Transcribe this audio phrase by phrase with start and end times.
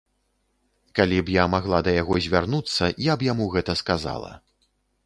[0.99, 4.31] Калі б я магла да яго звярнуцца, я б яму гэта сказала.